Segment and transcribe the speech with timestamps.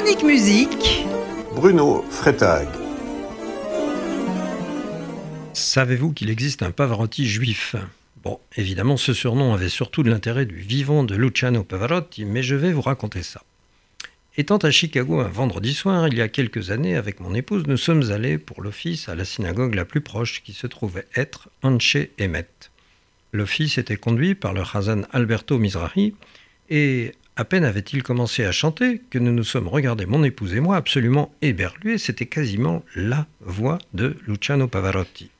[0.00, 1.04] Chronique musique.
[1.54, 2.66] Bruno Freitag.
[5.52, 7.76] Savez-vous qu'il existe un Pavarotti juif?
[8.24, 12.54] Bon, évidemment, ce surnom avait surtout de l'intérêt du vivant de Luciano Pavarotti, mais je
[12.54, 13.42] vais vous raconter ça.
[14.38, 17.76] Étant à Chicago un vendredi soir, il y a quelques années, avec mon épouse, nous
[17.76, 21.98] sommes allés pour l'office à la synagogue la plus proche qui se trouvait être Anche
[22.16, 22.48] Emet.
[23.32, 26.14] L'office était conduit par le Hazan Alberto Mizrahi,
[26.70, 30.60] et à peine avait-il commencé à chanter que nous nous sommes regardés, mon épouse et
[30.60, 31.96] moi, absolument éberlués.
[31.96, 35.30] C'était quasiment la voix de Luciano Pavarotti.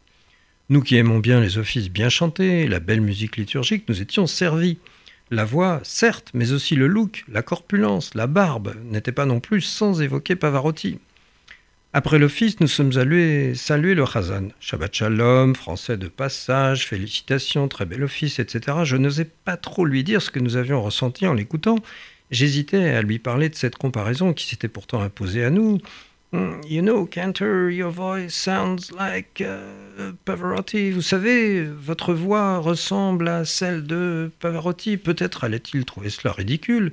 [0.70, 4.78] Nous qui aimons bien les offices bien chantés, la belle musique liturgique, nous étions servis.
[5.30, 9.60] La voix, certes, mais aussi le look, la corpulence, la barbe n'étaient pas non plus
[9.60, 11.00] sans évoquer Pavarotti.
[11.92, 14.50] Après l'office, nous sommes allés saluer le Khazan.
[14.60, 18.78] Shabbat Shalom, français de passage, félicitations, très bel office, etc.
[18.84, 21.74] Je n'osais pas trop lui dire ce que nous avions ressenti en l'écoutant.
[22.30, 25.78] J'hésitais à lui parler de cette comparaison qui s'était pourtant imposée à nous.
[26.30, 30.92] Hmm, you know, Cantor, your voice sounds like uh, Pavarotti.
[30.92, 34.96] Vous savez, votre voix ressemble à celle de Pavarotti.
[34.96, 36.92] Peut-être allait-il trouver cela ridicule.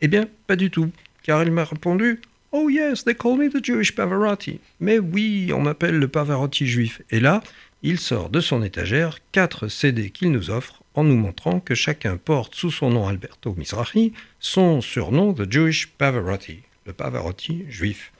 [0.00, 0.90] Eh bien, pas du tout,
[1.22, 2.20] car il m'a répondu
[2.56, 4.60] Oh yes, they call me the Jewish Pavarotti.
[4.78, 7.02] Mais oui, on m'appelle le Pavarotti juif.
[7.10, 7.42] Et là,
[7.82, 12.16] il sort de son étagère quatre CD qu'il nous offre en nous montrant que chacun
[12.16, 18.12] porte sous son nom Alberto Mizrahi son surnom The Jewish Pavarotti, le Pavarotti juif.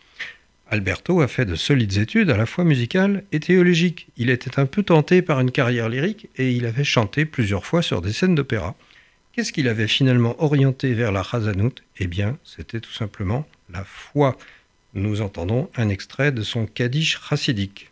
[0.68, 4.08] Alberto a fait de solides études à la fois musicales et théologiques.
[4.16, 7.82] Il était un peu tenté par une carrière lyrique et il avait chanté plusieurs fois
[7.82, 8.74] sur des scènes d'opéra.
[9.34, 14.36] Qu'est-ce qu'il avait finalement orienté vers la Chazanout Eh bien, c'était tout simplement la foi.
[14.94, 17.90] Nous entendons un extrait de son Kaddish chassidique.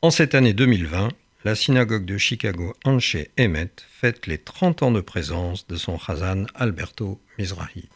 [0.00, 1.08] En cette année 2020,
[1.44, 6.44] la synagogue de Chicago Anche Emet fête les 30 ans de présence de son Chazan
[6.54, 7.88] Alberto Mizrahi.